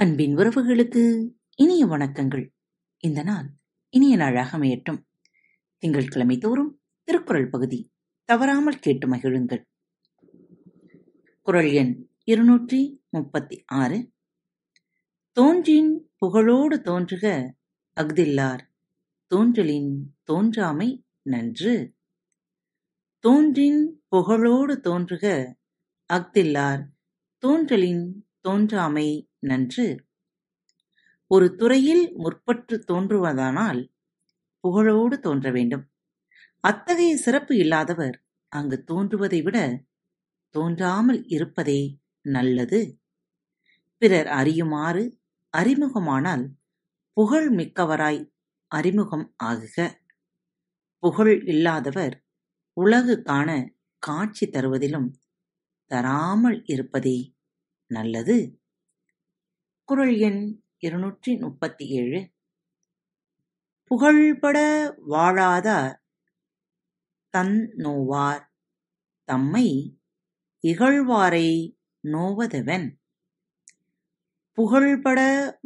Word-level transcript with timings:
அன்பின் 0.00 0.36
உறவுகளுக்கு 0.36 1.30
இனிய 1.54 1.86
வணக்கங்கள். 1.86 2.48
இந்த 2.98 3.22
நாள் 3.22 3.50
இனிய 3.88 4.16
நாளாக 4.16 4.58
அமையட்டும். 4.58 4.98
திங்கட்கிழமை 5.78 6.38
தோறும் 6.38 6.80
திருக்குறள் 7.02 7.48
பகுதி 7.48 7.92
தவறாமல் 8.24 8.78
கேட்டு 8.78 9.08
மகிழுங்கள். 9.08 9.62
குரல் 11.40 11.72
எண் 11.72 12.10
இருநூற்றி 12.24 13.04
முப்பத்தி 13.08 13.64
ஆறு. 13.66 14.12
தோன்றின் 15.32 16.12
புகழோடு 16.20 16.80
தோன்றுக 16.80 17.54
அஃதில்லார் 18.00 18.60
தோன்றலின் 19.34 20.02
தோன்றாமை 20.32 21.02
நன்று. 21.22 21.94
தோன்றின் 23.18 24.02
புகழோடு 24.10 24.76
தோன்றுக 24.80 25.56
அஃதில்லார் 26.12 26.84
தோன்றலின் 27.46 28.12
தோன்றாமை 28.48 29.27
நன்று. 29.42 29.86
ஒரு 31.30 31.56
துறையில் 31.56 32.04
முற்பட்டு 32.16 32.74
தோன்றுவதானால் 32.92 33.80
புகழோடு 34.64 35.18
தோன்ற 35.18 35.50
வேண்டும். 35.50 35.84
அத்தகைய 36.64 37.16
சிறப்பு 37.16 37.56
இல்லாதவர் 37.56 38.16
அங்கு 38.52 38.84
தோன்றுவதை 38.84 39.42
விட 39.42 39.58
தோன்றாமல் 40.54 41.24
இருப்பதே 41.26 41.80
நல்லது. 42.26 42.80
பிறர் 44.02 44.26
அறியுமாறு 44.26 45.04
அறிமுகமானால் 45.54 46.44
புகழ் 47.12 47.48
மிக்கவராய் 47.54 48.20
அறிமுகம் 48.72 49.34
ஆகுக. 49.44 49.76
புகழ் 51.02 51.44
இல்லாதவர் 51.44 52.14
உலகு 52.76 53.22
காண 53.22 53.48
காட்சி 54.02 54.46
தருவதிலும் 54.46 55.08
தராமல் 55.90 56.62
இருப்பதே 56.64 57.18
நல்லது. 57.90 58.36
குரல் 59.88 60.16
எண் 60.18 60.42
இருநூற்றி 60.78 61.36
முப்பத்தி 61.36 61.84
ஏழு 61.88 62.18
புகழ்பட 63.90 64.58
வாழாதார் 65.08 65.94
தன் 67.34 67.54
நோவார் 67.76 68.42
தம்மை 69.28 69.66
இகழ்வாரை 70.64 71.48
நோவதெவன்? 72.04 72.86
புகழ்பட 74.58 75.20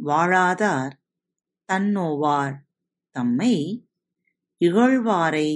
வாழாதார் 0.05 0.95
தன்னோவார் 1.69 2.55
தம்மை 3.15 3.53
இகழ்வாரை 4.61 5.49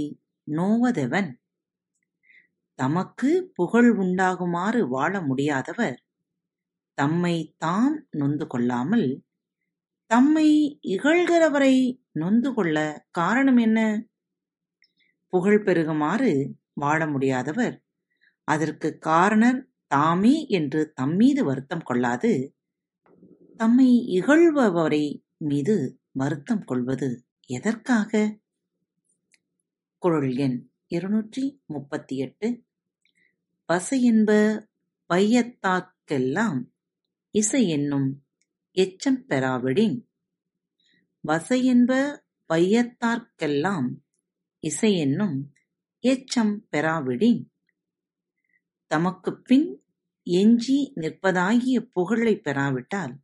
நோவதெவன்? 0.47 1.31
தமக்கு 2.80 3.31
புகழ் 3.56 3.89
உண்டாகுமாறு 3.97 4.81
வாழ 4.88 5.22
முடியாதவர் 5.22 5.97
தம்மை 6.98 7.56
தான் 7.58 7.95
நொந்து 8.09 8.48
கொள்ளாமல் 8.48 9.08
தம்மை 10.12 10.50
இகழ்கிறவரை 10.88 11.76
நொந்து 12.12 12.53
கொள்ள 12.53 12.78
காரணம் 13.12 13.58
என்ன? 13.58 13.80
புகழ் 15.34 15.62
பெருகுமாறு 15.64 16.31
வாழ 16.73 17.00
முடியாதவர் 17.06 17.75
அதற்கு 18.48 18.90
காரணர் 19.00 19.59
தாமே 19.88 20.36
என்று 20.50 20.81
தம்மீது 21.02 21.42
வருத்தம் 21.44 21.84
கொள்ளாது 21.84 22.31
தம்மை 23.59 23.90
இகழ்பவரை 24.18 25.06
மீது 25.38 25.75
வருத்தம் 26.12 26.64
கொள்வது 26.64 27.09
எதற்காக? 27.50 28.12
குரல் 30.03 30.34
எண் 30.38 30.58
இருநூற்றி 30.88 31.44
முப்பத்தி 31.66 32.16
எட்டு. 32.18 32.48
பசையென்ப 33.70 34.31
பையத்தாக்கெல்லாம் 35.09 36.59
இசை 37.38 37.67
என்னும் 37.67 38.25
எச்சம் 38.73 39.25
பெறாவிடின். 39.30 40.07
வசையென்ப 41.27 42.19
வையத்தார்க்கெல்லாம் 42.53 43.89
இசை 44.59 44.97
என்னும் 44.97 45.53
எச்சம் 46.01 46.67
பெறாவிடின். 46.72 47.45
தமக்குப்பின் 48.95 49.75
எஞ்சி 50.23 50.94
நிற்பதாகிய 50.95 51.79
புகழைப் 51.79 52.44
பெறாவிட்டால் 52.44 53.19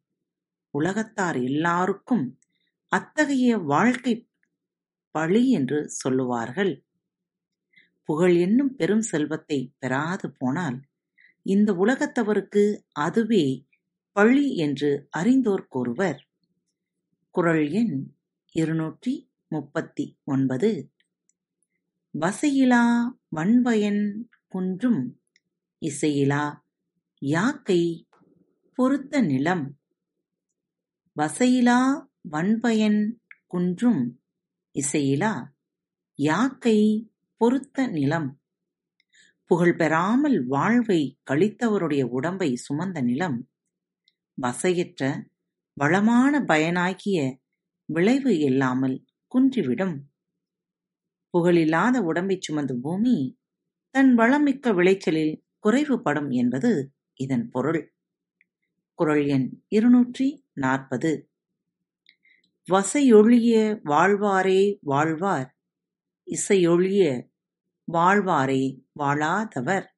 உலகத்தார் 0.70 1.44
எல்லாருக்கும் 1.44 2.40
அத்தகைய 2.88 3.58
வாழ்க்கை 3.58 4.30
பழி 5.12 5.50
என்று 5.50 5.90
சொல்லுவார்கள். 5.90 6.86
புகழ் 8.04 8.36
என்னும் 8.36 8.76
பெரும் 8.76 9.02
செல்வத்தை 9.02 9.74
பெறாது 9.78 10.32
போனால் 10.32 10.82
இந்த 11.42 11.74
உலகத்தவருக்கு 11.74 12.82
அதுவே 12.92 13.68
பழி 14.14 14.56
என்று 14.56 15.08
அறிந்தோர் 15.10 15.68
கூறுவர். 15.68 16.28
குரல் 17.30 17.70
எண் 17.70 18.14
இருநூற்றி 18.52 19.32
முப்பத்தி 19.48 20.20
ஒன்பது. 20.24 20.94
வசையிலா 22.20 23.04
வன்பயன் 23.28 24.30
குன்றும் 24.48 25.22
இசையிலா 25.82 26.62
யாக்கை 27.18 28.08
பொருத்த 28.74 29.22
நிலம். 29.22 29.80
வசையிலா 31.18 32.08
வன்பயன் 32.22 33.22
குன்றும் 33.48 34.22
இசையிலா 34.80 35.46
யாக்கை 36.16 37.12
பொருத்த 37.38 37.88
நிலம். 37.88 38.42
புகழ் 39.46 39.76
பெறாமல் 39.76 40.46
வாழ்வை 40.46 41.20
கழித்தவருடைய 41.32 42.04
உடம்பை 42.04 42.58
சுமந்த 42.70 43.04
நிலம். 43.04 43.48
வசையற்ற 44.42 45.22
வளமான 45.74 46.40
பயனாகிய 46.40 47.38
விளைவு 47.86 48.40
இல்லாமல் 48.40 49.06
குன்றிவிடும். 49.32 49.96
புகழில்லாத 51.34 51.96
உடம்பைச் 52.00 52.52
சுமந்த 52.52 52.74
பூமி 52.82 53.38
தன் 53.90 54.18
வளமிக்க 54.18 54.74
விளைச்சலில் 54.74 55.44
குறைவுபடும் 55.64 56.30
என்பது 56.30 56.92
இதன் 57.14 57.50
பொருள். 57.50 57.96
குரல் 58.94 59.26
எண் 59.26 59.64
இருநூற்றி 59.68 60.46
நாற்பது. 60.54 61.12
வசையொழிய 62.68 63.80
வாழ்வாரே 63.84 64.78
வாழ்வார் 64.82 65.50
இசையொழிய 66.28 67.30
வாழ்வாரே 67.88 68.64
வாழாதவர். 69.00 69.93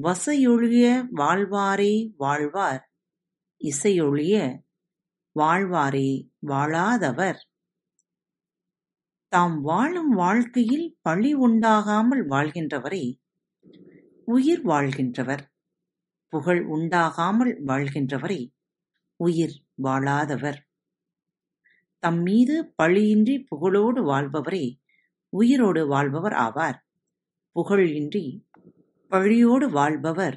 வசையொழிய 0.00 1.08
வாழ்வாரே 1.16 2.14
வாழ்வார் 2.18 2.90
இசையொழிய 3.60 4.60
வாழ்வாரே 5.38 6.30
வாழாதவர். 6.46 7.36
தாம் 9.28 9.60
வாழும் 9.60 10.08
வாழ்க்கையில் 10.08 10.98
பழி 11.00 11.36
உண்டாகாமல் 11.36 12.24
வாழ்கின்றவரே 12.28 13.20
உயிர் 14.24 14.66
வாழ்கின்றவர். 14.66 15.44
புகழ் 16.28 16.66
உண்டாகாமல் 16.70 17.54
வாழ்கின்றவரே 17.66 18.50
உயிர் 19.16 19.62
வாழாதவர். 19.82 20.58
தம் 21.98 22.22
மீது 22.22 22.72
பழியின்றி 22.76 23.46
புகழோடு 23.50 24.04
வாழ்பவரே 24.04 24.80
உயிரோடு 25.28 25.86
வாழ்பவர் 25.86 26.32
ஆவார். 26.32 26.78
புகழின்றி 27.54 28.40
பழியோடு 29.12 29.70
வாழ்பவர் 29.70 30.36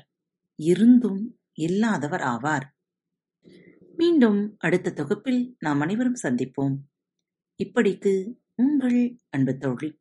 இருந்தும் 0.55 1.37
இல்லாதவர் 1.53 2.21
ஆவார். 2.21 2.65
மீண்டும் 3.95 4.55
அடுத்த 4.57 4.93
தொகுப்பில் 4.93 5.55
நாம் 5.59 5.79
அனைவரும் 5.79 6.17
சந்திப்போம். 6.23 6.75
இப்படிக்கு 7.63 8.33
உங்கள் 8.55 9.19
அன்பு 9.29 9.57
தோழி. 9.57 9.99